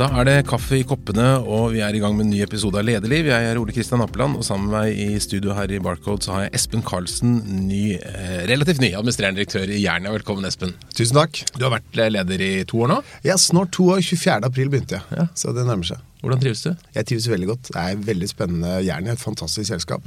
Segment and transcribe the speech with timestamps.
[0.00, 2.78] Da er det kaffe i koppene, og vi er i gang med en ny episode
[2.80, 3.26] av Lederliv.
[3.28, 6.32] Jeg er Ole Kristian Appeland, og sammen med meg i studio her i Barcode så
[6.32, 7.34] har jeg Espen Karlsen,
[7.66, 10.14] ny, eh, relativt ny administrerende direktør i Jernia.
[10.16, 10.72] Velkommen, Espen.
[10.96, 11.42] Tusen takk.
[11.52, 12.98] Du har vært leder i to år nå.
[13.28, 14.00] Ja, Snart to år.
[14.00, 14.40] 24.
[14.48, 15.04] april begynte jeg.
[15.20, 15.28] Ja.
[15.36, 16.00] Så det nærmer seg.
[16.24, 16.72] Hvordan trives du?
[16.96, 17.68] Jeg trives veldig godt.
[17.68, 18.78] Det er veldig spennende.
[18.86, 20.00] Jernia er et fantastisk selskap.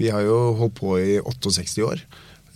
[0.00, 2.00] Vi har jo holdt på i 68 år.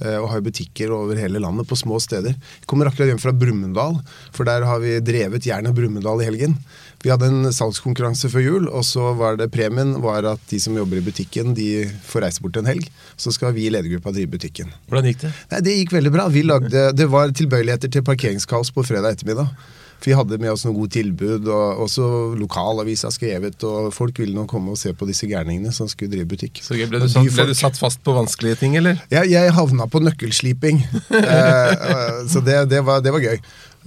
[0.05, 2.37] Eh, Og har butikker over hele landet på små steder.
[2.37, 3.99] Jeg kommer akkurat hjem fra Brumunddal,
[4.33, 6.59] for der har vi drevet Jernia Brumunddal i helgen.
[7.05, 10.75] Vi hadde en salgskonkurranse før jul, og så var det premien var at de som
[10.75, 12.89] jobber i butikken, de får reise bort en helg.
[13.15, 14.73] Så skal vi i ledergruppa drive butikken.
[14.91, 15.35] Hvordan gikk det?
[15.53, 16.27] Nei, Det gikk veldig bra.
[16.35, 19.55] Vi lagde, det var tilbøyeligheter til parkeringskaos på fredag ettermiddag.
[19.99, 22.09] For Vi hadde med oss noen gode tilbud, og også
[22.39, 26.29] lokalavisa skrevet, og folk ville nå komme og se på disse gærningene som skulle drive
[26.31, 26.63] butikk.
[26.63, 26.79] Så.
[26.79, 29.03] Ble, du satt, ble du satt fast på vanskelige ting, eller?
[29.11, 30.85] jeg, jeg havna på nøkkelsliping,
[31.23, 33.43] eh, eh, så det, det, var, det var gøy.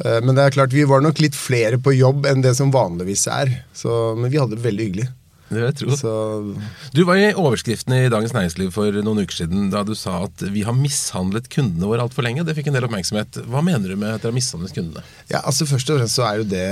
[0.05, 2.73] Eh, men det er klart, vi var nok litt flere på jobb enn det som
[2.73, 3.55] vanligvis er.
[3.77, 5.09] Så, men vi hadde det veldig hyggelig.
[5.51, 5.97] Det vil jeg.
[5.99, 6.13] Så
[6.95, 10.45] Du var i overskriftene i Dagens Næringsliv for noen uker siden da du sa at
[10.53, 12.45] vi har mishandlet kundene våre altfor lenge.
[12.47, 13.41] Det fikk en del oppmerksomhet.
[13.51, 15.03] Hva mener du med at dere har mishandlet kundene?
[15.27, 16.71] Ja, altså Først og fremst så er jo det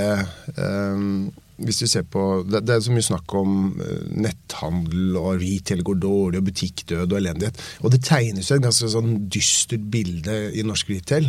[0.56, 1.28] um,
[1.60, 5.84] Hvis du ser på Det, det er så mye snakk om eh, netthandel og retail
[5.84, 7.60] går dårlig og butikkdød og elendighet.
[7.84, 11.28] Og det tegnes jo et ganske sånn dystert bilde i norsk retail.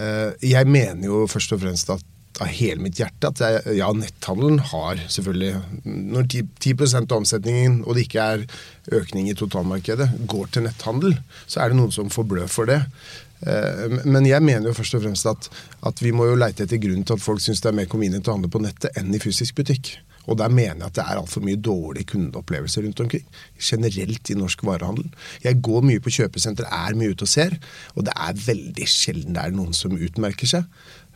[0.00, 2.06] Eh, jeg mener jo først og fremst at
[2.40, 5.50] av hele mitt hjerte at jeg, ja, netthandelen har selvfølgelig
[5.84, 8.44] Når 10, 10 av omsetningen, og det ikke er
[8.96, 12.80] økning i totalmarkedet, går til netthandel, så er det noen som får blø for det.
[13.44, 15.50] Eh, Men jeg mener jo først og fremst at,
[15.86, 18.28] at vi må jo leite etter grunnen til at folk syns det er mer convenient
[18.28, 19.96] å handle på nettet enn i fysisk butikk.
[20.30, 23.26] Og der mener jeg at det er altfor mye dårlige kundeopplevelser rundt omkring.
[23.58, 25.10] Generelt i norsk varehandel.
[25.44, 27.58] Jeg går mye på kjøpesenter, er mye ute og ser,
[27.96, 30.66] og det er veldig sjelden det er noen som utmerker seg.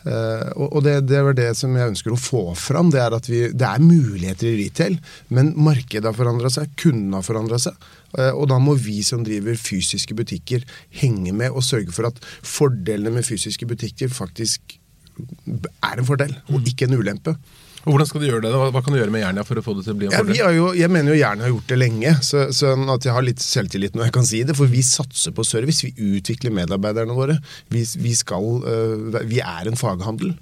[0.05, 2.91] Uh, og det, det var det som jeg ønsker å få fram.
[2.92, 4.98] Det er at vi, det er muligheter i retail,
[5.33, 7.79] men markedet har forandra seg, kundene har forandra seg.
[8.13, 10.67] Uh, og da må vi som driver fysiske butikker
[11.01, 14.77] henge med og sørge for at fordelene med fysiske butikker faktisk
[15.14, 17.36] er en fordel, og ikke en ulempe.
[17.84, 18.50] Hvordan skal du gjøre det?
[18.55, 20.14] Hva, hva kan du gjøre med Jernia for å få det til å bli en
[20.14, 20.45] Ja, vi fordel?
[20.46, 23.27] har jo, jeg mener jo Jernia har gjort det lenge, så, så, at jeg har
[23.27, 24.56] litt selvtillit når jeg kan si det.
[24.56, 25.84] For vi satser på service.
[25.84, 27.39] Vi utvikler medarbeiderne våre.
[27.74, 30.33] Vi, vi, skal, uh, vi er en faghandel.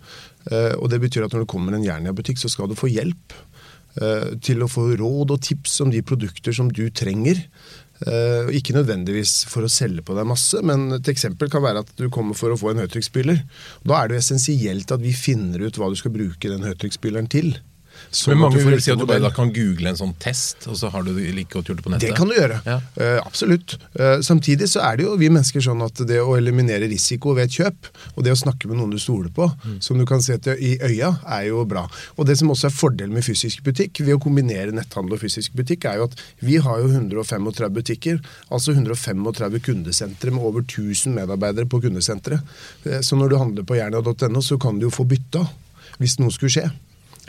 [0.46, 3.40] Uh, og det betyr at når det kommer en Jernia-butikk, så skal du få hjelp
[3.92, 7.42] Uh, til å få råd og tips om de produkter som du trenger.
[8.02, 11.92] Eh, ikke nødvendigvis for å selge på deg masse, men et eksempel kan være at
[11.98, 13.42] du kommer for å få en høytrykksspyler.
[13.86, 17.30] Da er det jo essensielt at vi finner ut hva du skal bruke den høytrykksspyleren
[17.32, 17.54] til.
[18.12, 20.90] Sånn Men mange vil si at du bare kan google en sånn test, og så
[20.92, 22.10] har du like godt gjort det på nettet?
[22.10, 22.58] Det kan du gjøre.
[22.68, 22.74] Ja.
[23.00, 23.78] Uh, absolutt.
[23.96, 27.48] Uh, samtidig så er det jo vi mennesker sånn at det å eliminere risiko ved
[27.48, 29.78] et kjøp, og det å snakke med noen du stoler på, Mm.
[29.84, 31.86] som du kan se til i øya, er jo bra.
[32.18, 35.52] Og det som også er fordelen med fysisk butikk, ved å kombinere netthandel og fysisk
[35.56, 38.20] butikk, er jo at vi har jo 135 butikker,
[38.50, 42.40] altså 135 kundesentre med over 1000 medarbeidere på kundesenteret.
[42.86, 45.46] Uh, så når du handler på jernia.no, så kan du jo få bytta
[45.98, 46.70] hvis noe skulle skje.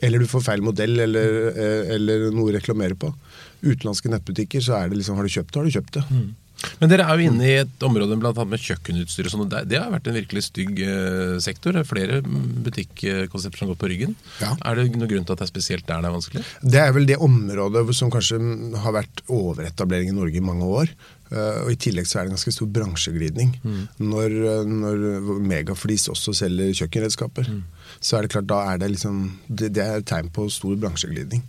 [0.03, 3.13] Eller du får feil modell eller, eh, eller noe å reklamere på.
[3.63, 6.23] Utenlandske nettbutikker så er det liksom har du kjøpt det, har du kjøpt det.
[6.79, 9.63] Men dere er jo inne i et område blant annet med kjøkkenutstyr og sånn, det,
[9.71, 11.75] det har vært en virkelig stygg eh, sektor.
[11.75, 14.15] Det er flere mm, butikkonsepter som gått på ryggen.
[14.41, 14.53] Ja.
[14.69, 16.45] Er det noen grunn til at det er spesielt der det er vanskelig?
[16.75, 18.39] Det er vel det området som kanskje
[18.83, 20.93] har vært overetablering i Norge i mange år.
[21.33, 23.55] Eh, og I tillegg så er det en ganske stor bransjeglidning.
[23.99, 25.07] Når, eh, når
[25.43, 27.49] Megaflis også selger kjøkkenredskaper,
[28.03, 30.75] så er det klart da er det liksom Det, det er et tegn på stor
[30.79, 31.43] bransjeglidning.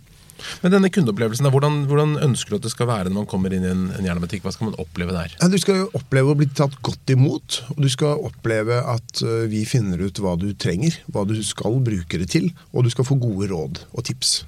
[0.61, 3.63] Men denne kundeopplevelsen, hvordan, hvordan ønsker du at det skal være når man kommer inn
[3.63, 4.43] i en, en Jernia-butikk?
[4.43, 5.35] Hva skal man oppleve der?
[5.39, 9.23] Ja, du skal jo oppleve å bli tatt godt imot, og du skal oppleve at
[9.51, 13.07] vi finner ut hva du trenger, hva du skal bruke det til, og du skal
[13.07, 14.41] få gode råd og tips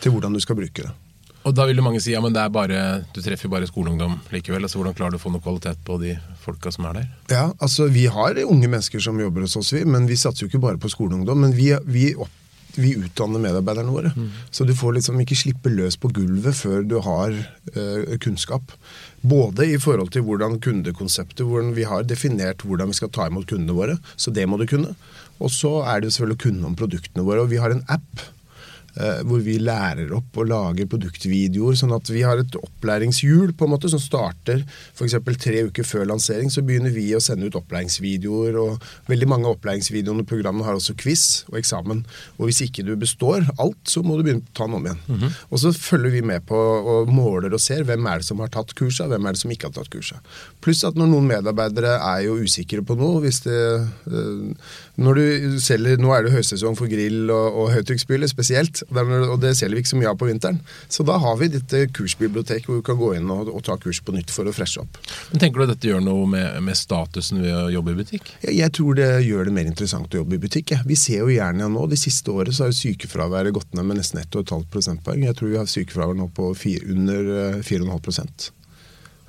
[0.00, 0.96] til hvordan du skal bruke det.
[1.48, 2.80] Og da vil jo mange si ja, men det er bare,
[3.14, 4.66] du treffer jo bare skoleungdom likevel.
[4.66, 7.06] altså Hvordan klarer du å få noe kvalitet på de folka som er der?
[7.32, 10.50] Ja, altså Vi har unge mennesker som jobber hos oss, vi, men vi satser jo
[10.50, 11.40] ikke bare på skoleungdom.
[11.40, 12.32] Men vi, vi, opp,
[12.76, 14.12] vi utdanner medarbeiderne våre.
[14.52, 18.76] Så du får liksom ikke slippe løs på gulvet før du har eh, kunnskap.
[19.24, 23.48] Både i forhold til hvordan kundekonseptet, hvordan vi har definert hvordan vi skal ta imot
[23.48, 23.96] kundene våre.
[24.20, 24.92] Så det må du kunne.
[25.40, 27.46] Og så er det selvfølgelig å kunne om produktene våre.
[27.46, 28.28] Og vi har en app
[29.26, 31.76] hvor vi lærer opp og lager produktvideoer.
[31.78, 34.64] Sånn at vi har et opplæringshjul på en måte som starter
[34.94, 35.16] f.eks.
[35.40, 36.50] tre uker før lansering.
[36.52, 38.58] Så begynner vi å sende ut opplæringsvideoer.
[38.60, 42.02] og Veldig mange av opplæringsvideoene og programmene har også quiz og eksamen.
[42.38, 45.02] Og hvis ikke du består alt, så må du begynne å ta den om igjen.
[45.06, 45.36] Mhm.
[45.50, 48.52] Og så følger vi med på og måler og ser hvem er det som har
[48.52, 50.20] tatt kursa, hvem er det som ikke har tatt kursa.
[50.64, 53.60] Pluss at når noen medarbeidere er jo usikre på noe hvis det,
[54.10, 54.54] øh,
[55.00, 59.54] når du selger, Nå er det høysesong for grill og, og høytrykksspyler spesielt, og det,
[59.58, 60.60] selger vi ikke så mye av på vinteren.
[60.92, 64.02] Så da har vi dette kursbiblioteket hvor du kan gå inn og, og ta kurs
[64.04, 65.00] på nytt for å freshe opp.
[65.32, 68.30] Men Tenker du at dette gjør noe med, med statusen ved å jobbe i butikk?
[68.44, 70.76] Jeg, jeg tror det gjør det mer interessant å jobbe i butikk.
[70.76, 70.82] Ja.
[70.86, 74.00] Vi ser jo gjerne nå, De siste året så har jo sykefraværet gått ned med
[74.02, 75.24] nesten 1,5 prosentpoeng.
[75.26, 78.59] Jeg tror vi har sykefravær nå på 4, under eh, 4,5 Uh,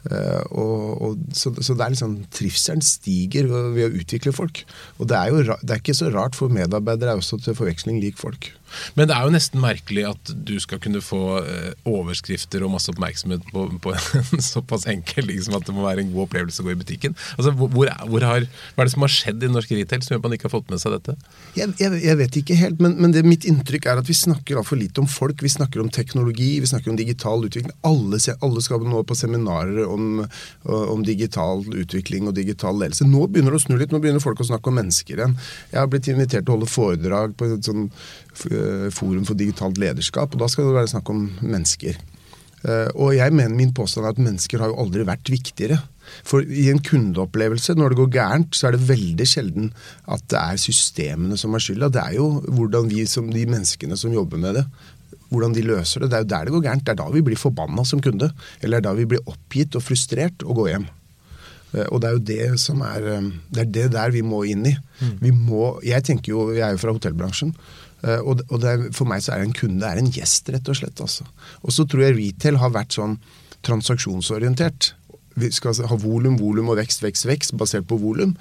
[0.09, 4.63] og, og, så, så det er liksom trivselen stiger ved, ved å utvikle folk.
[4.98, 8.01] Og det er jo det er ikke så rart, for medarbeidere er også til forveksling
[8.01, 8.50] lik folk.
[8.97, 12.91] Men det er jo nesten merkelig at du skal kunne få eh, overskrifter og masse
[12.91, 16.68] oppmerksomhet på, på en såpass enkel liksom at det må være en god opplevelse å
[16.68, 17.15] gå i butikken.
[17.38, 20.21] Altså, hvor, hvor, har, Hva er det som har skjedd i norsk retail som gjør
[20.21, 21.18] at man ikke har fått med seg dette?
[21.57, 24.59] Jeg, jeg, jeg vet ikke helt, men, men det, mitt inntrykk er at vi snakker
[24.62, 25.44] altfor lite om folk.
[25.44, 27.74] Vi snakker om teknologi, vi snakker om digital utvikling.
[27.88, 30.24] Alle, alle skal nå på seminarer om,
[30.65, 33.07] om digital utvikling og digital ledelse.
[33.07, 35.38] Nå begynner det å snu litt, nå begynner folk å snakke om mennesker igjen.
[35.71, 37.89] Jeg har blitt invitert til å holde foredrag på et sånn
[38.94, 41.98] forum for digitalt lederskap, og da skal det være snakk om mennesker.
[42.63, 45.80] Eh, Og jeg mener min påstand er at mennesker har jo aldri vært viktigere.
[46.28, 49.72] For i en kundeopplevelse, når det går gærent, så er det veldig sjelden
[50.12, 51.90] at det er systemene som har skylda.
[51.94, 54.66] Det er jo hvordan vi som de menneskene som jobber med det,
[55.31, 56.10] hvordan de løser det.
[56.12, 56.84] Det er jo der det går gærent.
[56.86, 58.31] Det er da vi blir forbanna som kunde.
[58.62, 60.88] Eller det er da vi blir oppgitt og frustrert og går hjem.
[61.74, 64.44] Eh, Og det er jo det som er eh, Det er det der vi må
[64.44, 64.75] inn i.
[65.22, 67.56] Vi må, jeg tenker jo, jeg er jo fra hotellbransjen.
[68.03, 70.69] Eh, Og, og det er, for meg så er en kunde er en gjest, rett
[70.71, 71.01] og slett.
[71.01, 71.25] Altså.
[71.63, 73.18] Og så tror jeg retail har vært sånn
[73.62, 74.94] transaksjonsorientert.
[75.39, 78.33] Vi skal ha volum, volum og vekst, vekst, vekst, basert på volum.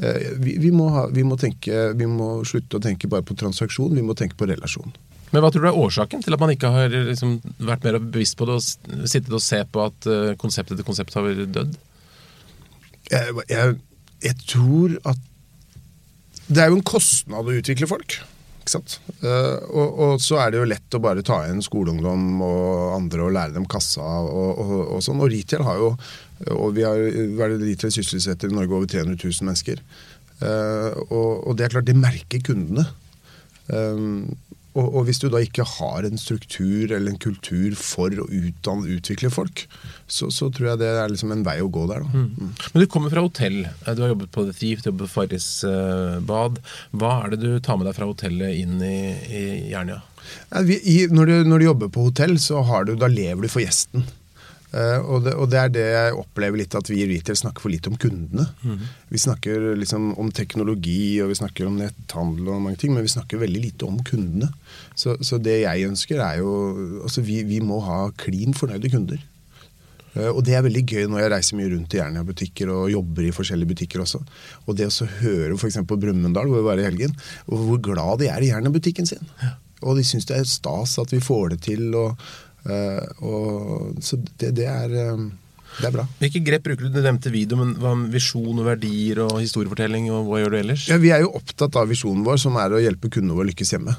[0.00, 3.36] Eh, Vi, vi, må ha- vi, må tenke- vi må slutte å tenke bare på
[3.36, 4.92] transaksjon, vi må tenke på relasjon.
[5.30, 8.36] Men Hva tror du er årsaken til at man ikke har liksom, vært mer bevisst
[8.40, 11.76] på det og sittet og se på at eh, konsept etter konsept har vært dødd?
[13.10, 13.76] jeg, jeg,
[14.24, 15.20] jeg tror at
[16.48, 18.16] Det er jo en kostnad å utvikle folk.
[18.68, 18.98] Ikke sant?
[19.24, 23.24] Eh, og, og så er det jo lett å bare ta inn skoleungdom og andre
[23.24, 25.22] og lære dem kassa og, og, og sånn.
[25.24, 25.94] Og retail har jo
[26.52, 29.80] og vi har, det retail sysselsetter i Norge over 300 000 mennesker.
[30.44, 32.84] Eh, og det er klart, det merker kundene.
[33.68, 34.36] Um,
[34.78, 38.88] og, og hvis du da ikke har en struktur eller en kultur for å utdanne
[38.98, 39.64] utvikle folk,
[40.06, 42.04] så, så tror jeg det er liksom en vei å gå der.
[42.06, 42.22] Da.
[42.22, 42.52] Mm.
[42.72, 43.58] Men du kommer fra hotell.
[43.66, 46.60] Eh, Du har jobbet på The Thief, du har jobbet på Farris eh, bad.
[46.96, 48.98] Hva er det du tar med deg fra hotellet inn i,
[49.28, 49.42] i
[49.72, 50.00] Jernia?
[50.52, 54.06] Når, du, når du jobber på hotell, så har du, da lever du for gjesten.
[54.68, 57.64] Eh, og, det, og det er det jeg opplever litt at vi i retail snakker
[57.64, 58.44] for lite om kundene.
[59.08, 63.14] Vi snakker liksom om teknologi og vi snakker om netthandel og mange ting, men vi
[63.14, 64.50] snakker veldig lite om kundene.
[64.94, 66.52] Så, så det jeg ønsker er jo
[67.06, 69.22] altså vi, vi må ha klin fornøyde kunder.
[70.18, 73.28] Eh, Og det er veldig gøy når jeg reiser mye rundt i Jernia-butikker og jobber
[73.28, 74.20] i forskjellige butikker også.
[74.66, 75.80] Og det å så høre f.eks.
[75.88, 77.16] på Brumunddal, hvor vi var i helgen,
[77.48, 79.24] hvor glad de er i Jernia-butikken sin.
[79.86, 81.88] Og de syns det er stas at vi får det til.
[81.94, 82.18] Og,
[82.68, 85.24] og, så det, det, er, eh,
[85.78, 86.04] det er bra.
[86.20, 86.92] Hvilke grep bruker du?
[86.92, 90.60] Du nevnte video, men hva med visjon og verdier og historiefortelling, og hva gjør du
[90.62, 90.88] ellers?
[90.90, 93.76] Ja, vi er jo opptatt av visjonen vår, som er å hjelpe kundene våre lykkes
[93.76, 93.96] hjemme.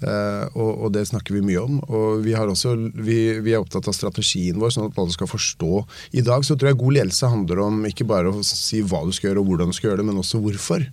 [0.00, 1.80] Eh, og, og det snakker vi mye om.
[1.92, 5.28] Og vi, har også, vi, vi er opptatt av strategien vår, sånn at alle skal
[5.30, 5.84] forstå.
[6.16, 9.12] I dag så tror jeg god ledelse handler om ikke bare å si hva du
[9.16, 10.88] skal gjøre og hvordan du skal gjøre det, men også hvorfor.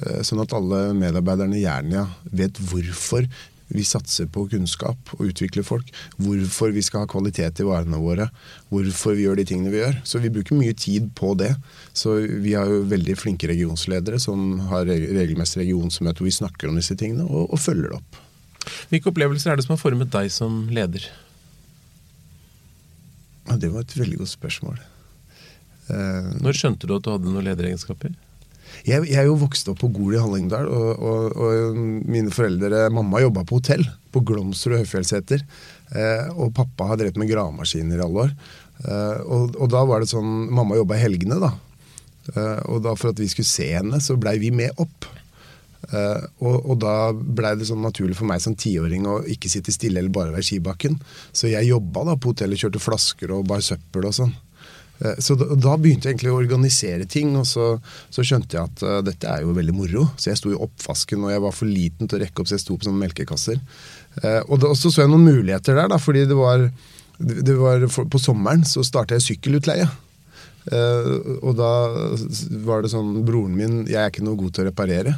[0.00, 3.28] Eh, sånn at alle medarbeiderne i Jernia vet hvorfor
[3.68, 5.90] vi satser på kunnskap og utvikler folk.
[6.16, 8.28] Hvorfor vi skal ha kvalitet i varene våre.
[8.72, 9.98] Hvorfor vi gjør de tingene vi gjør.
[10.08, 11.50] Så vi bruker mye tid på det.
[11.92, 16.70] Så vi har jo veldig flinke regionsledere som har reg- regelmessig regionsmøte hvor vi snakker
[16.72, 18.22] om disse tingene og, og følger det opp.
[18.90, 21.04] Hvilke opplevelser er det som har formet deg som leder?
[23.48, 24.80] Ja, det var et veldig godt spørsmål.
[25.88, 28.12] Eh, Når skjønte du at du hadde noen lederegenskaper?
[28.86, 32.86] Jeg, jeg er jo vokst opp på Gol i Hallingdal, og, og, og mine foreldre
[32.94, 33.84] Mamma jobba på hotell
[34.14, 35.44] på Glomsrud Høyfjellseter.
[35.92, 38.34] Eh, og pappa har drevet med gravemaskiner i alle år.
[38.84, 41.52] Eh, og, og da var det sånn Mamma jobba i helgene, da.
[42.34, 45.08] Eh, og da for at vi skulle se henne, så blei vi med opp.
[45.88, 49.72] Uh, og, og da blei det sånn naturlig for meg som tiåring å ikke sitte
[49.72, 50.98] stille eller bare være skibakken.
[51.30, 54.34] Så jeg jobba da på hotellet, kjørte flasker og bar søppel og sånn.
[54.98, 57.70] Eh, Så da, da begynte jeg egentlig å organisere ting, og så,
[58.10, 60.08] så skjønte jeg at uh, dette er jo veldig moro.
[60.18, 62.58] Så jeg sto i oppvasken, og jeg var for liten til å rekke opp, så
[62.58, 63.62] jeg sto på sånne melkekasser.
[64.18, 66.68] Uh, og, da, og så så jeg noen muligheter der, da, fordi det var,
[67.18, 69.88] det var for, På sommeren så starta jeg sykkelutleie.
[70.68, 71.70] Uh, og da
[72.66, 75.14] var det sånn Broren min Jeg er ikke noe god til å reparere.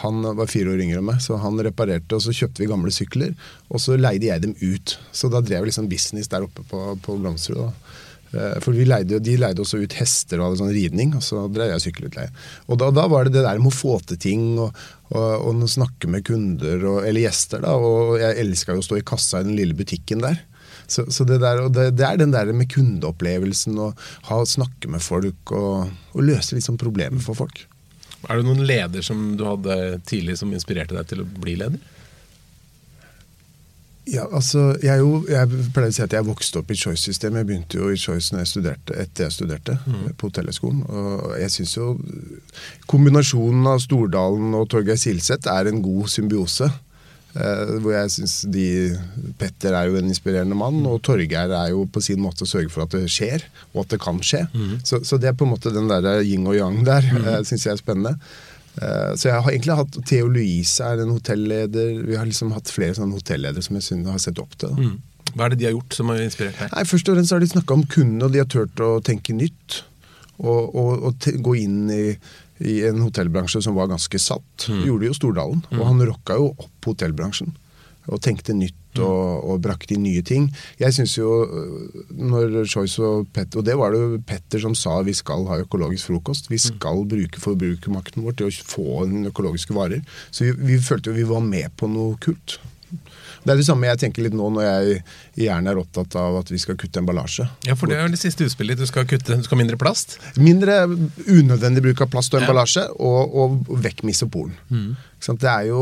[0.00, 2.90] Han var fire år yngre enn meg, så han reparerte, og så kjøpte vi gamle
[2.94, 3.36] sykler.
[3.68, 4.96] Og så leide jeg dem ut.
[5.12, 7.60] Så da drev jeg liksom business der oppe på, på Glomsrud.
[7.66, 7.98] da.
[8.34, 11.72] Eh, For leide, De leide også ut hester og hadde sånn ridning, og så drev
[11.74, 12.32] jeg sykkelutleie.
[12.68, 14.76] Og da, da var det det der med å få til ting og,
[15.14, 17.64] og, og snakke med kunder og, eller gjester.
[17.64, 20.42] da, Og jeg elska jo å stå i kassa i den lille butikken der.
[20.88, 23.98] Så, så det, der, det, det er den der med kundeopplevelsen og
[24.30, 25.90] ha, snakke med folk og,
[26.24, 27.66] løse sånn problemer for folk.
[28.26, 31.78] Er det noen leder som du hadde tidlig som inspirerte deg til å bli leder?
[34.08, 37.42] Ja, altså, jeg, jo, jeg pleier å si at jeg vokste opp i Choice-systemet.
[37.42, 39.76] Jeg begynte jo i Choice når jeg studerte, etter jeg studerte
[40.16, 40.82] på hotellhøgskolen.
[40.88, 41.92] Og jeg syns jo
[42.88, 46.70] kombinasjonen av Stordalen og Torgeir Silseth er en god symbiose.
[47.36, 48.66] Eh, hvor jeg syns de
[49.38, 52.72] Petter er jo en inspirerende mann, og Torgeir er jo på sin måte å sørge
[52.72, 54.46] for at det skjer, og at det kan skje.
[54.88, 57.28] Så, så det er på en måte den der yin og yang der, mm.
[57.48, 58.16] syns jeg er spennende.
[58.78, 62.02] Eh, Så jeg har egentlig hatt Theo Louise er en hotelleder.
[62.06, 64.74] Vi har liksom hatt flere sånne hotelledere som jeg synes har sett opp til.
[64.78, 64.96] Mm.
[65.34, 66.72] Hva er det de har gjort som har inspirert deg?
[66.72, 69.34] Nei, Først og fremst har de snakka om kundene, og de har turt å tenke
[69.36, 69.82] nytt.
[70.38, 72.04] Og, og, og gå inn i,
[72.62, 74.68] i en hotellbransje som var ganske satt.
[74.68, 75.64] Det gjorde jo Stordalen.
[75.74, 77.50] Og han rocka jo opp hotellbransjen.
[78.08, 80.48] Og tenkte nytt og, og brakte inn nye ting.
[80.80, 84.74] Jeg synes jo, øh, når Choice og Petter Og det var det jo Petter som
[84.78, 86.50] sa vi skal ha økologisk frokost.
[86.50, 90.02] Vi skal bruke forbrukermakten vår til å få inn økologiske varer.
[90.30, 92.58] Så vi, vi følte jo vi var med på noe kult.
[93.48, 94.96] Det er det samme jeg tenker litt nå når jeg
[95.46, 97.46] gjerne er opptatt av at vi skal kutte emballasje.
[97.64, 98.76] Ja, for det er jo det siste utspillet.
[98.76, 100.18] Du skal kutte, du skal mindre plast.
[100.36, 104.52] Mindre unødvendig bruk av plast og emballasje, og, og vekk med isoporen.
[105.24, 105.80] Det er jo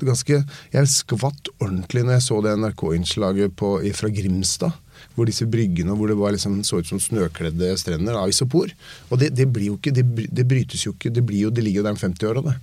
[0.00, 0.40] ganske
[0.72, 3.64] Jeg skvatt ordentlig når jeg så det NRK-innslaget
[4.00, 4.82] fra Grimstad.
[5.16, 8.72] Hvor disse bryggene hvor det var liksom, så ut som snøkledde strender av isopor.
[9.10, 11.12] Og det, det blir jo ikke, det, det brytes jo ikke.
[11.12, 12.56] Det, blir jo, det ligger jo der om 50 år av det.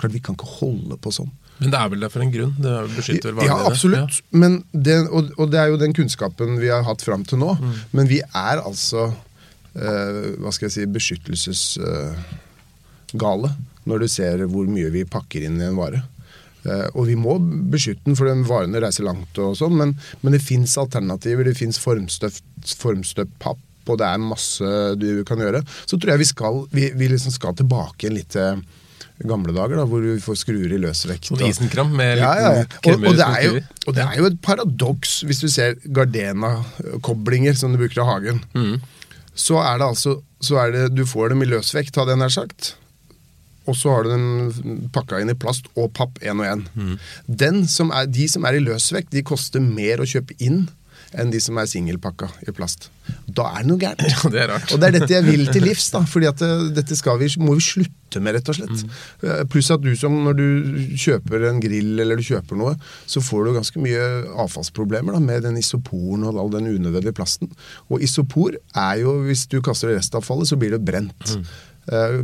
[0.00, 1.32] Klart Vi kan ikke holde på sånn.
[1.62, 2.54] Men det er vel der for en grunn?
[2.58, 4.14] Det beskytter vel Ja, absolutt.
[4.34, 7.50] Men det, og, og det er jo den kunnskapen vi har hatt fram til nå.
[7.58, 7.72] Mm.
[7.96, 13.48] Men vi er altså eh, hva skal jeg si beskyttelsesgale
[13.88, 16.00] når du ser hvor mye vi pakker inn i en vare.
[16.62, 17.38] Eh, og vi må
[17.72, 19.90] beskytte den, for den varene reiser langt, og sånn, men,
[20.22, 21.44] men det fins alternativer.
[21.48, 24.68] Det fins formstøpt papp, og det er masse
[25.00, 25.64] du kan gjøre.
[25.86, 28.62] Så tror jeg vi skal, vi, vi liksom skal tilbake igjen litt til
[29.22, 31.28] gamle dager, da, hvor vi får skruer i løsvekt.
[31.30, 32.64] Sånn isenkram med ja, ja, ja.
[32.64, 37.72] Og, og, det jo, og det er jo et paradoks, hvis du ser Gardena-koblinger som
[37.74, 38.42] du bruker av hagen.
[38.56, 38.80] Mm.
[39.34, 42.32] Så er det altså så er det, Du får dem i løsvekt, hadde jeg nær
[42.34, 42.72] sagt.
[43.70, 46.64] Og så har du den pakka inn i plast og papp én og én.
[46.74, 47.66] Mm.
[47.70, 50.68] Som er- De som er i løsvekt, de koster mer å kjøpe inn
[51.14, 52.88] enn de som er singelpakka i plast.
[53.32, 54.04] Da er det noe gærent.
[54.12, 54.72] Ja, det er rart.
[54.74, 55.88] Og det er dette jeg vil til livs.
[55.94, 56.42] da, fordi at
[56.76, 58.84] dette skal vi, må vi slutte med, rett og slett.
[58.84, 59.48] Mm.
[59.52, 60.46] Pluss at du som når du
[61.00, 62.74] kjøper en grill eller du kjøper noe,
[63.08, 64.06] så får du ganske mye
[64.44, 67.52] avfallsproblemer da, med den isoporen og all den unødvendige plasten.
[67.88, 71.36] Og isopor er jo, hvis du kaster restavfallet, så blir det brent.
[71.36, 71.54] Eh,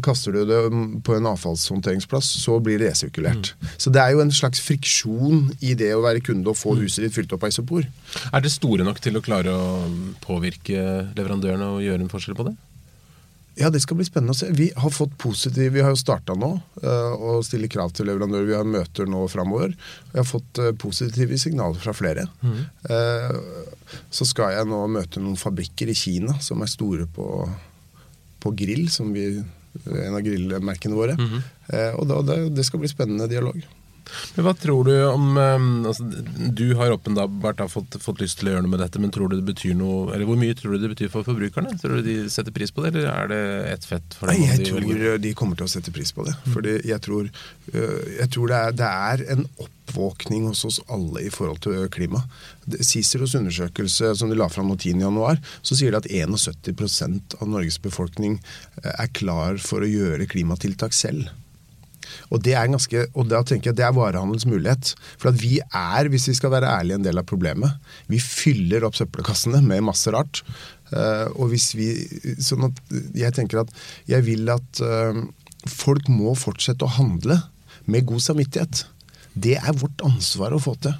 [0.05, 0.59] Kaster du det
[1.03, 3.53] på en avfallshåndteringsplass, så blir det resirkulert.
[3.75, 7.03] Så det er jo en slags friksjon i det å være kunde og få huset
[7.05, 7.89] ditt fylt opp av isopor.
[8.31, 9.83] Er det store nok til å klare å
[10.23, 12.55] påvirke leverandørene og gjøre en forskjell på det?
[13.59, 14.53] Ja, det skal bli spennende å se.
[14.55, 18.47] Vi har fått positiv, vi har jo starta nå eh, å stille krav til leverandører.
[18.47, 19.73] Vi har møter nå framover.
[20.13, 22.29] Vi har fått eh, positive signaler fra flere.
[22.87, 23.41] Eh,
[24.15, 27.27] så skal jeg nå møte noen fabrikker i Kina som er store på,
[28.41, 29.43] på grill, som vi,
[29.87, 31.17] en av grillmerkene våre.
[31.73, 33.59] eh, og da, det, det skal bli spennende dialog.
[34.37, 36.05] Men hva tror du om um, altså,
[36.55, 39.39] Du har åpenbart fått, fått lyst til å gjøre noe med dette, men tror du
[39.39, 41.77] det betyr noe Eller hvor mye tror du det betyr for forbrukerne?
[41.81, 43.41] Tror du de setter pris på det, eller er det
[43.75, 44.39] ett fett for dem?
[44.41, 45.19] Nei, jeg de tror velger?
[45.25, 46.37] de kommer til å sette pris på det.
[46.53, 47.29] Fordi jeg tror,
[47.73, 51.89] øh, jeg tror det, er, det er en oppvåkning hos oss alle i forhold til
[51.95, 52.23] klima.
[52.85, 57.81] Ciceros undersøkelse som de la fram nå 10.1, så sier de at 71% av Norges
[57.85, 61.31] befolkning øh, er klar for å gjøre klimatiltak selv.
[62.35, 64.93] Og det er ganske, og da tenker jeg det er varehandelens mulighet.
[65.17, 67.93] For at vi er, hvis vi skal være ærlige, en del av problemet.
[68.11, 70.43] Vi fyller opp søppelkassene med masse rart.
[70.93, 71.91] Eh, og hvis vi,
[72.41, 72.79] sånn at
[73.17, 73.73] Jeg tenker at
[74.09, 75.19] jeg vil at eh,
[75.69, 77.41] folk må fortsette å handle
[77.89, 78.87] med god samvittighet.
[79.39, 80.97] Det er vårt ansvar å få til.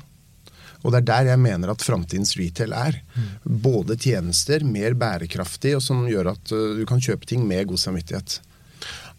[0.85, 3.01] Og det er der jeg mener at framtidens retail er.
[3.43, 7.83] Både tjenester, mer bærekraftig, og som gjør at uh, du kan kjøpe ting med god
[7.83, 8.39] samvittighet.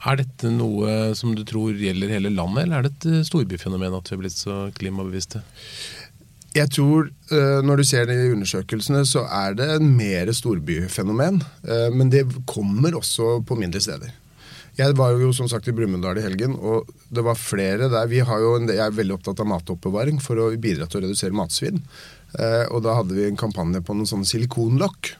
[0.08, 3.98] Er dette noe som du tror gjelder hele landet, eller er det et eh, storbyfenomen
[3.98, 5.44] at vi er blitt så klimabevisste?
[6.56, 11.44] Jeg tror, uh, Når du ser det i undersøkelsene, så er det en mer storbyfenomen.
[11.62, 14.16] Uh, men det kommer også på mindre steder.
[14.80, 18.08] Jeg var jo som sagt i Brumunddal i helgen, og det var flere der.
[18.08, 21.04] Vi har jo en, jeg er veldig opptatt av matoppbevaring for å bidra til å
[21.04, 21.82] redusere matsvinn.
[22.38, 25.12] Eh, og da hadde vi en kampanje på noen sånne silikonlokk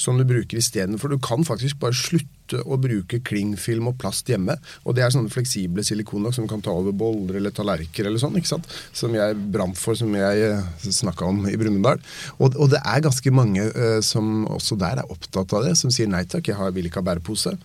[0.00, 1.12] som du bruker istedenfor.
[1.12, 4.56] Du kan faktisk bare slutte å bruke klingfilm og plast hjemme.
[4.84, 8.36] Og det er sånne fleksible silikonlokk som kan ta over boller eller tallerkener eller sånn.
[8.38, 8.68] ikke sant?
[8.96, 12.02] Som jeg brant for, som jeg eh, snakka om i Brumunddal.
[12.38, 15.92] Og, og, det er ganske mange uh, som også der er opptatt av det, som
[15.94, 17.56] sier nei takk, jeg har, vil ikke ha bærepose.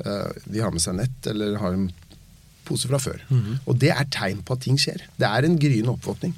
[0.00, 1.88] Uh, de har med seg nett eller har en
[2.66, 3.20] pose fra før.
[3.28, 3.58] Mm -hmm.
[3.66, 5.06] Og det er tegn på at ting skjer.
[5.16, 6.34] Det er en gryende oppvåkning.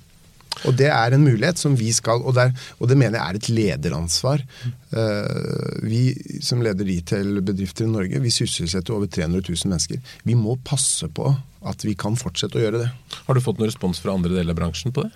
[0.66, 2.50] Og det er en mulighet som vi skal Og, der,
[2.80, 4.42] og det mener jeg er et lederansvar.
[4.90, 6.02] Uh, vi
[6.44, 10.02] som leder retail-bedrifter i Norge, vi sysselsetter over 300 000 mennesker.
[10.26, 11.30] Vi må passe på
[11.68, 12.90] at vi kan fortsette å gjøre det.
[13.26, 15.12] Har du fått noen respons fra andre deler av bransjen på det?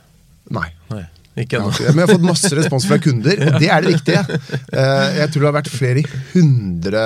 [0.52, 0.68] Nei.
[0.90, 1.04] Nei.
[1.38, 1.70] Ikke ennå.
[1.80, 4.38] Ja, men jeg har fått masse respons fra kunder, og det er det viktige.
[4.72, 7.02] Eh, jeg tror det har vært flere hundre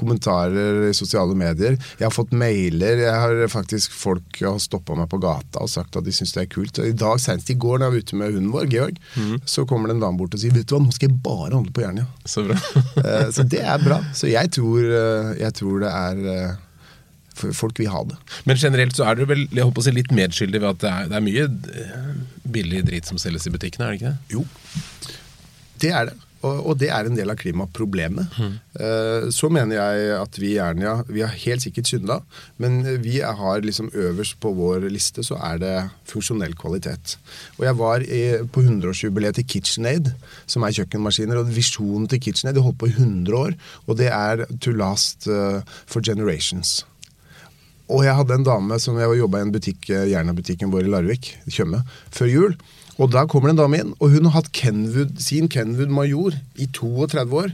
[0.00, 1.76] kommentarer i sosiale medier.
[1.96, 3.02] Jeg har fått mailer.
[3.04, 6.44] jeg har faktisk Folk har stoppa meg på gata og sagt at de syns det
[6.44, 6.80] er kult.
[6.82, 9.38] I dag, Senest i går da jeg var ute med hunden vår, Georg, mm.
[9.48, 11.54] så kommer det en dame bort og sier vet du hva, nå skal jeg bare
[11.54, 12.06] handle på Jernia.
[12.24, 12.60] Så bra.
[12.96, 14.00] Eh, så det er bra.
[14.16, 16.56] Så jeg tror, eh, jeg tror det er
[17.36, 18.18] folk vil ha det.
[18.48, 20.92] Men generelt så er dere vel jeg håper å si, litt medskyldig ved at det
[20.92, 21.48] er, det er mye
[21.84, 22.12] eh,
[22.56, 24.36] billig drit som selges i butikkene, er det ikke det?
[24.36, 24.46] Jo,
[25.82, 26.20] det er det.
[26.44, 28.38] Og, og det er en del av klimaproblemet.
[28.38, 28.54] Mm.
[28.76, 32.18] Uh, så mener jeg at vi i Jernia Vi har helt sikkert synda,
[32.62, 35.74] men vi har liksom øverst på vår liste så er det
[36.10, 37.16] funksjonell kvalitet.
[37.56, 40.12] Og jeg var i, på 100-årsjubileet til KitchenAid,
[40.46, 41.40] som er kjøkkenmaskiner.
[41.40, 45.28] Og visjonen til KitchenAid det holdt på i 100 år, og det er to last
[45.30, 46.82] uh, for generations.
[47.86, 50.92] Og jeg hadde en dame som jeg jobba i en butikk, eh, Jerna-butikken vår i
[50.92, 52.56] Larvik, Tjøme, før jul.
[52.96, 56.34] Og da kommer det en dame inn, og hun har hatt Kenwood, sin Kenwood Major
[56.56, 57.52] i 32 år.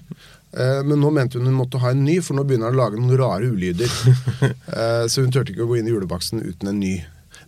[0.52, 2.82] Eh, men nå mente hun hun måtte ha en ny, for nå begynner hun å
[2.82, 3.92] lage noen rare ulyder.
[4.72, 6.94] Eh, så hun turte ikke å gå inn i julebaksten uten en ny.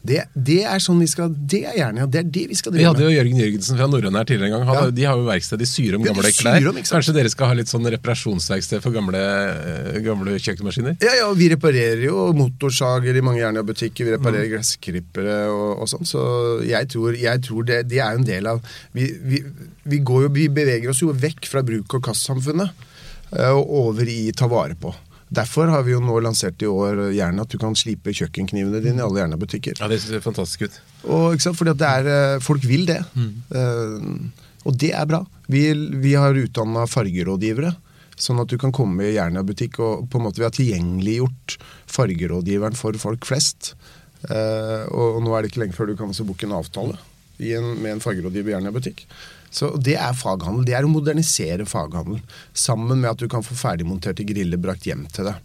[0.05, 2.83] Det, det, er sånn vi skal, det er gjerne, det er det vi skal drive
[2.83, 2.99] med.
[2.99, 4.77] Vi hadde jo Jørgen Jørgensen fra Norrøn her tidligere en gang.
[4.77, 4.91] ja.
[4.99, 6.67] De har jo verksted, de syr om gamle klær.
[6.91, 10.99] Kanskje dere skal ha litt sånn reparasjonsverksted for gamle, eh, gamle kjøkkenmaskiner?
[11.01, 14.11] Ja, ja, vi reparerer jo motorsager i mange Jernia-butikker.
[14.11, 14.53] Vi reparerer mm.
[14.59, 16.05] gressklippere og, og, sånn.
[16.13, 16.27] Så
[16.69, 18.61] jeg tror, jeg tror det, det, er en del av
[18.93, 19.41] vi, vi,
[19.89, 22.85] vi, jo, vi beveger oss jo vekk fra bruk- og kastsamfunnet
[23.33, 24.93] eh, og over i ta vare på.
[25.35, 29.03] Derfor har vi jo nå lansert i år gjerne at du kan slipe kjøkkenknivene dine
[29.03, 29.81] i alle Jernia-butikker.
[29.81, 30.81] Ja, det ser fantastisk ut.
[31.05, 31.59] Og, ikke sant?
[31.59, 33.01] Fordi er, eh, folk vil det.
[33.15, 33.33] Mm.
[33.51, 35.25] Uh, og det er bra.
[35.51, 35.67] Vi,
[36.01, 37.75] vi har utdanna fargerådgivere.
[38.15, 41.57] Sånn at du kan komme i Jernia-butikk og på en måte vi har tilgjengeliggjort
[41.91, 43.75] fargerådgiveren for folk flest.
[44.29, 46.97] Uh, og, nå er det ikke lenge før du kan også booke en avtale
[47.43, 49.05] en, med en fargerådgiver i Jernia-butikk.
[49.55, 50.65] Så Det er faghandel.
[50.67, 52.19] Det er å modernisere faghandel.
[52.53, 55.39] Sammen med at du kan få ferdigmonterte griller brakt hjem til deg.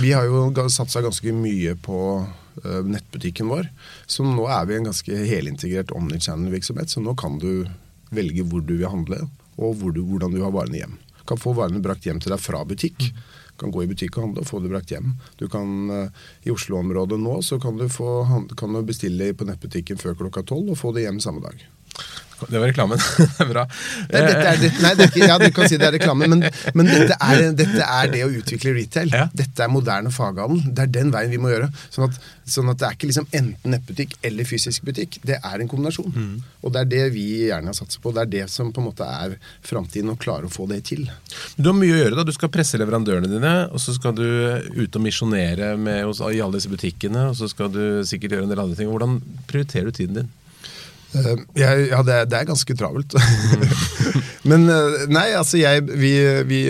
[0.00, 3.68] Vi har jo satsa ganske mye på uh, nettbutikken vår.
[4.06, 6.90] Så nå er vi en ganske helintegrert omnichannel-virksomhet.
[6.90, 7.66] Så nå kan du
[8.14, 9.26] velge hvor du vil handle,
[9.60, 10.98] og hvor du, hvordan du har varene hjem.
[11.20, 13.10] Du kan få varene brakt hjem til deg fra butikk.
[13.54, 15.12] Du kan gå i butikk og handle og få det brakt hjem.
[15.36, 18.24] Du kan, uh, I Oslo-området nå så kan du, få,
[18.56, 21.60] kan du bestille på nettbutikken før klokka tolv og få det hjem samme dag.
[22.48, 22.98] Det var reklamen.
[23.18, 23.64] det er bra.
[24.10, 26.44] Nei, er, det, nei det er ikke, ja, du kan si det er reklame, men,
[26.76, 29.12] men dette, er, dette, er, det å utvikle retail.
[29.14, 29.26] Ja.
[29.34, 30.62] Dette er moderne faghandel.
[30.74, 31.70] Det er den veien vi må gjøre.
[31.94, 32.18] Sånn at,
[32.56, 35.20] sånn at det er ikke liksom enten nettbutikk eller fysisk butikk.
[35.26, 36.12] Det er en kombinasjon.
[36.14, 36.36] Mm.
[36.62, 38.12] Og det er det vi gjerne satser på.
[38.14, 41.06] Det er det som på en måte er framtiden, å klare å få det til.
[41.56, 42.18] Du har mye å gjøre.
[42.20, 42.26] da.
[42.26, 46.72] Du skal presse leverandørene dine, og så skal du ut og misjonere i alle disse
[46.72, 48.90] butikkene, og så skal du sikkert gjøre en del andre ting.
[48.90, 49.20] Hvordan
[49.50, 50.32] prioriterer du tiden din?
[51.14, 53.14] Uh, jeg, ja, det er, det er, ganske travelt.
[54.50, 56.14] Men uh, nei, altså jeg, vi,
[56.48, 56.60] vi,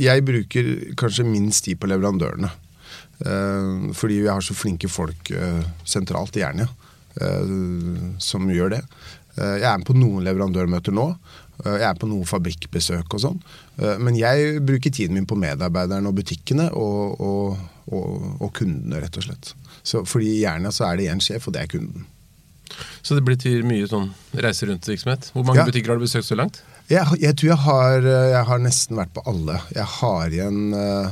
[0.00, 2.52] jeg bruker kanskje minst tid på leverandørene.
[3.24, 5.32] Uh, fordi vi har så flinke folk
[5.86, 6.70] sentralt i Jernia
[8.18, 8.80] som gjør det.
[9.38, 11.04] jeg er med på noen leverandørmøter nå.
[11.62, 13.36] Jeg er på noen fabrikkbesøk og sånn.
[14.02, 19.20] Men jeg bruker tiden min på medarbeiderne og butikkene og, og, og, og kundene, rett
[19.22, 19.52] og slett.
[19.86, 22.08] Så fordi i Jernia så er det én sjef, og det er kunden.
[23.04, 25.30] Så det blir mye sånn reise rundt-virksomhet.
[25.34, 25.68] Hvor mange ja.
[25.68, 26.62] butikker har du besøkt så langt?
[26.90, 29.60] Jeg, jeg tror jeg har, jeg har, nesten vært på alle.
[29.72, 31.08] Jeg har igjen uh,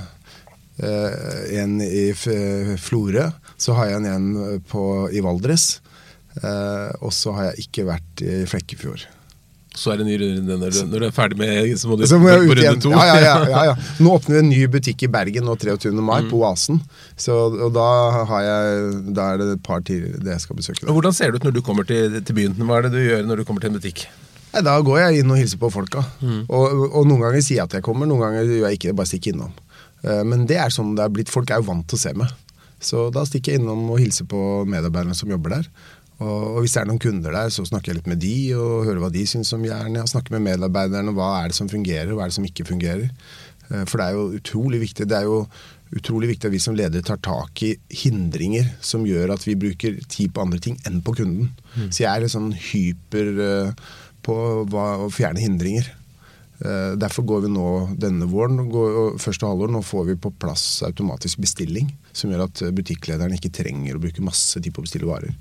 [1.62, 3.31] en i Florø.
[3.57, 5.81] Så har jeg en igjen på, i Valdres.
[6.41, 9.07] Uh, og så har jeg ikke vært i Flekkefjord.
[9.75, 12.03] Så er det ny runde når, du- når du er ferdig med Så må du
[12.07, 12.91] Så må jeg på runde to.
[12.93, 13.75] Ja, ja, ja, ja, ja.
[14.05, 15.93] Nå åpner vi en ny butikk i Bergen nå 23.
[15.97, 16.29] mai, Mm.
[16.31, 16.81] på Oasen.
[17.17, 17.87] Så, og da,
[18.29, 20.85] har jeg, da er det et par til det jeg skal besøke.
[20.89, 22.55] Og Hvordan ser det ut når du kommer til, til byen?
[22.61, 24.05] Hva er det du gjør når du kommer til en butikk?
[24.53, 26.05] Nei, da går jeg inn og hilser på folka.
[26.21, 26.43] Mm.
[26.53, 28.97] Og, og noen ganger sier jeg at jeg kommer, noen ganger gjør jeg ikke det,
[29.01, 29.55] bare stikker innom.
[30.05, 31.33] Eh, Men det er sånn det er blitt.
[31.33, 32.29] Folk er jo vant til å se meg.
[32.83, 35.69] Så da stikker jeg innom og hilser på medarbeiderne som jobber der.
[36.20, 39.01] Og, hvis det er noen kunder der, så snakker jeg litt med de og hører
[39.03, 40.05] hva de syns om Jernia.
[40.07, 43.09] Snakker med medarbeiderne hva er det som fungerer, og hva er det som ikke fungerer.
[43.70, 45.09] Eh, For det er jo utrolig viktig.
[45.11, 45.40] Det er jo
[45.92, 47.72] utrolig viktig at vi som ledere tar tak i
[48.05, 51.51] hindringer som gjør at vi bruker tid på andre ting enn på kunden.
[51.90, 53.83] Så jeg er litt sånn hyper eh,
[54.25, 54.37] på
[54.70, 55.90] hva, å fjerne hindringer.
[56.62, 57.66] Eh, Derfor går vi nå
[58.01, 61.90] denne våren, går, første halvår, nå får vi på plass automatisk bestilling.
[62.16, 65.35] Som gjør at butikklederen ikke trenger å bruke masse tid på å bestille varer.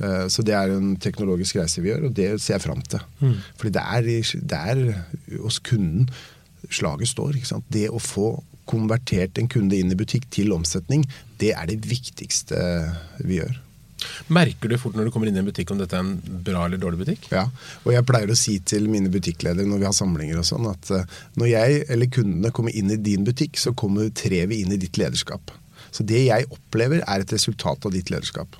[0.00, 3.00] Eh, Så det er en teknologisk reise vi gjør, og det ser jeg fram til.
[3.58, 4.08] Fordi det er,
[4.52, 6.08] det er hos kunden
[6.70, 7.36] slaget står.
[7.70, 11.02] Det å få konvertert en kunde inn i butikk til omsetning,
[11.42, 12.56] det er det viktigste
[13.26, 13.58] vi gjør.
[14.34, 16.64] Merker du fort når du kommer inn i en butikk om dette er en bra
[16.66, 17.28] eller dårlig butikk?
[17.34, 17.44] Ja,
[17.84, 20.90] og jeg pleier å si til mine butikkledere når vi har samlinger og sånn, at
[20.94, 21.04] eh,
[21.38, 24.80] når jeg eller kundene kommer inn i din butikk, så kommer, trer vi inn i
[24.82, 25.54] ditt lederskap.
[25.94, 28.56] Så det jeg opplever, er et resultat av ditt lederskap.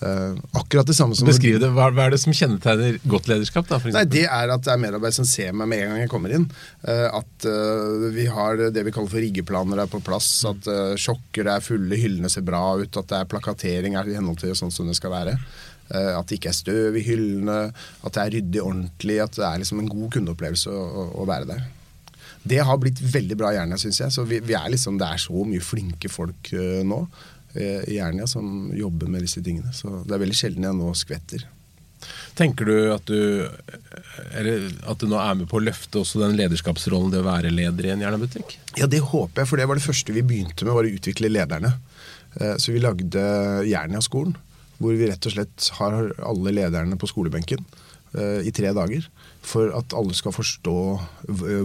[0.00, 1.70] Eh, akkurat det samme som Beskriv det.
[1.72, 3.68] Hva, hva er det som kjennetegner godt lederskap?
[3.70, 3.78] da?
[3.80, 4.04] For Nei.
[4.12, 6.44] Det er at det er medarbeidere som ser meg med en gang jeg kommer inn.
[6.84, 10.28] Uh, at uh, vi har det vi kaller for riggeplaner er på plass.
[10.48, 12.90] At uh, sjokker er fulle, hyllene ser bra ut.
[12.92, 15.38] At det er plakatering er i henhold til sånn som det skal være.
[15.86, 17.56] At det ikke er støv i hyllene.
[18.02, 19.20] At det er ryddig ordentlig.
[19.22, 21.62] At det er liksom en god kundeopplevelse å, å, å være der.
[22.46, 24.12] Det har blitt veldig bra i Jernia, syns jeg.
[24.14, 26.50] Så vi, vi er liksom, det er så mye flinke folk
[26.86, 27.00] nå
[27.56, 29.72] i Jernia som jobber med disse tingene.
[29.74, 31.46] Så det er veldig sjelden jeg nå skvetter.
[32.36, 33.48] Tenker du at du
[34.36, 37.52] eller at du nå er med på å løfte også den lederskapsrollen det å være
[37.54, 38.58] leder i en Jernia-butikk?
[38.78, 41.32] Ja, det håper jeg, for det var det første vi begynte med, var å utvikle
[41.32, 41.72] lederne.
[42.40, 43.24] Eh, Så vi lagde
[43.66, 44.36] Jernia-skolen,
[44.78, 47.64] hvor vi rett og slett har alle lederne på skolebenken
[48.12, 49.08] eh, i tre dager.
[49.46, 50.76] For at alle skal forstå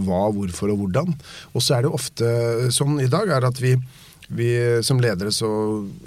[0.08, 1.16] hva, hvorfor og hvordan.
[1.52, 2.32] Og så er det ofte
[2.74, 3.76] sånn i dag er at vi,
[4.32, 4.52] vi
[4.86, 5.50] som ledere så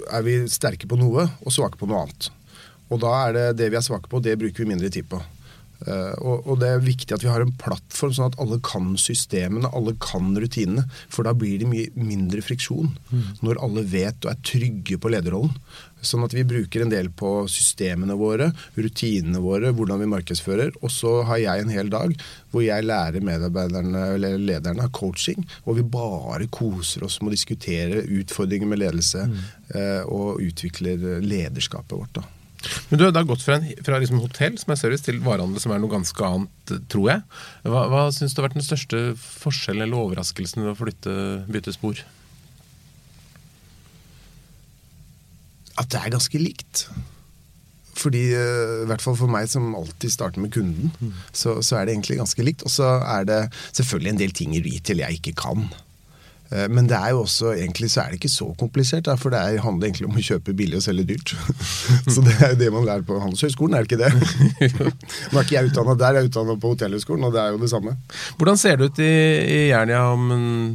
[0.09, 2.29] er vi sterke på noe og svake på noe annet.
[2.89, 5.21] Og da er det det vi er svake på, det bruker vi mindre tid på.
[5.83, 8.93] Eh, og, og det er viktig at vi har en plattform sånn at alle kan
[8.99, 10.85] systemene, alle kan rutinene.
[11.11, 12.93] For da blir det mye mindre friksjon
[13.45, 15.53] når alle vet og er trygge på lederrollen.
[16.05, 20.75] Sånn at vi bruker en del på systemene våre, rutinene våre, hvordan vi markedsfører.
[20.85, 22.13] Og så har jeg en hel dag
[22.53, 25.41] hvor jeg lærer medarbeiderne eller lederne coaching.
[25.65, 29.43] Og vi bare koser oss med å diskutere utfordringer med ledelse mm.
[30.13, 32.19] og utvikler lederskapet vårt.
[32.21, 32.44] da.
[32.89, 35.61] Men du har da gått fra, en, fra liksom hotell som er service, til varehandel
[35.63, 37.25] som er noe ganske annet, tror jeg.
[37.67, 41.17] Hva, hva syns du har vært den største forskjellen eller overraskelsen ved å flytte,
[41.51, 42.05] bytte spor?
[45.81, 46.85] at det er ganske likt.
[47.95, 50.91] Fordi, eh, i hvert fall for meg som alltid starter med kunden,
[51.31, 52.65] så, så er det egentlig ganske likt.
[52.67, 55.67] Og så er det selvfølgelig en del ting i retail jeg ikke kan.
[56.55, 59.39] Eh, Men det er jo også, egentlig så er det ikke så komplisert, for det
[59.41, 61.33] er, handler egentlig om å kjøpe billig og selge dyrt.
[62.13, 64.11] så det er jo det man lærer på Handelshøyskolen, er det ikke det?
[65.33, 67.61] Nå er ikke jeg utdannet der, jeg er utdannet på Hotellhøyskolen, og det er jo
[67.65, 67.95] det samme.
[68.39, 69.11] Hvordan ser det ut i,
[69.57, 70.29] i Jernia om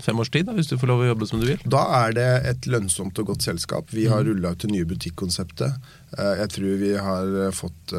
[0.04, 1.64] fem års tid, da, hvis du får lov å jobbe som du vil?
[1.64, 3.88] Da er det et lønnsomt og godt selskap.
[3.96, 5.80] Vi har rulla ut det nye butikkonseptet.
[6.18, 7.92] Eh, Jeg tror vi har eh, fått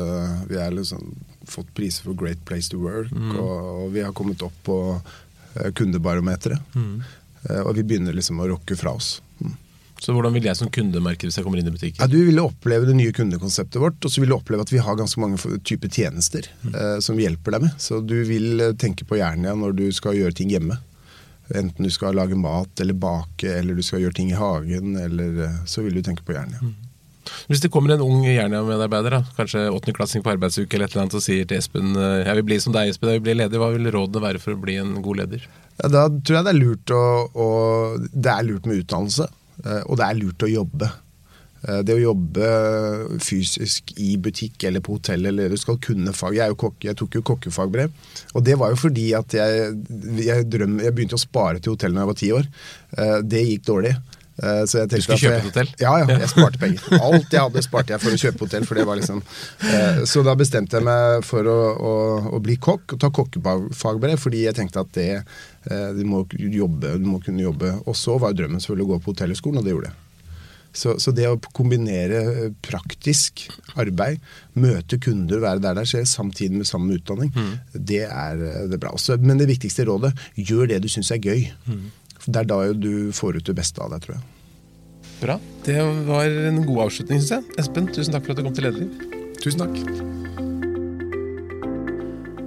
[0.52, 1.12] Vi er liksom
[1.52, 3.50] fått priser for Great Place to Work, og,
[3.86, 4.76] og vi har kommet opp på
[5.76, 6.60] kundebarometeret.
[6.76, 7.18] Eh,
[7.50, 9.16] Og vi begynner liksom å rokke fra oss.
[9.42, 9.56] Mm.
[10.02, 12.02] Så hvordan vil jeg som kunde merke hvis jeg kommer inn i butikken?
[12.02, 14.82] Ja, du ville oppleve det nye kundekonseptet vårt, og så vil du oppleve at vi
[14.82, 17.76] har ganske mange typer tjenester eh, som vi hjelper deg med.
[17.82, 20.80] Så du vil eh, tenke på Jernia når du skal gjøre ting hjemme.
[21.54, 25.44] Enten du skal lage mat eller bake, eller du skal gjøre ting i hagen, eller
[25.46, 26.74] eh, så vil du tenke på Jernia.
[27.50, 31.18] Hvis det kommer en ung Jernia-medarbeider, da, kanskje åttendeklassing på arbeidsuke eller et eller annet,
[31.20, 33.62] og sier til Espen eh, jeg vil bli som deg, Espen, jeg vil bli leder,
[33.62, 35.46] hva vil rådene være for å bli en god leder?
[35.82, 37.04] Da tror jeg det er lurt å,
[37.34, 37.48] å
[38.12, 39.30] Det er lurt med utdannelse,
[39.66, 40.92] eh, og det er lurt å jobbe.
[41.62, 42.52] Eh, Det å jobbe
[43.22, 47.20] fysisk i butikk eller på hotell, eller du skal kunne fag Jeg, kokke, jeg tok
[47.20, 47.92] jo kokkefagbrev,
[48.34, 49.76] og det var jo fordi at jeg,
[50.26, 52.50] jeg, drøm, jeg begynte å spare til hotell da jeg var ti år.
[53.26, 53.94] Det gikk dårlig.
[54.42, 55.70] Eh, Så jeg du skulle kjøpe jeg- et hotell?
[55.80, 56.18] Ja, ja.
[56.24, 56.82] Jeg sparte penger.
[57.08, 58.66] Alt jeg hadde, sparte jeg for å kjøpe hotell.
[58.66, 59.22] For det var liksom
[59.70, 61.96] eh, Så da bestemte jeg meg for å, å,
[62.38, 66.96] å bli kokk og ta kokkefagbrev, fordi jeg tenkte at det eh, du må jobbe,
[66.98, 67.76] du må kunne jobbe.
[67.86, 70.00] Og så var drømmen selvfølgelig å gå på hotellhøgskolen, og det gjorde jeg.
[70.74, 73.42] Så, så det å kombinere praktisk
[73.76, 74.22] arbeid,
[74.56, 78.40] møte kunder, være der det skjer, samtidig med samme utdanning, utdanning, det, er,
[78.72, 78.94] det er bra.
[78.96, 81.44] Også, men det viktigste rådet, gjør det du syns er gøy.
[81.68, 81.76] For
[82.28, 84.24] Det er da jo du får ut det beste av deg, tror jeg.
[85.22, 85.38] Bra.
[85.66, 87.60] Det var en god avslutning, syns jeg.
[87.62, 89.20] Espen, tusen takk for at du kom til Lederliv.
[89.42, 90.10] Tusen takk.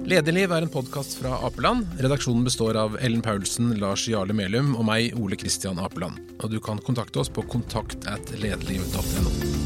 [0.05, 1.87] Lederliv er en podkast fra Apeland.
[2.03, 6.21] Redaksjonen består av Ellen Paulsen, Lars Jarle Melum og meg, Ole Kristian Apeland.
[6.43, 9.64] Og du kan kontakte oss på kontakt at lederliv.no.